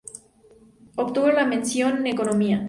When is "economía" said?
2.07-2.59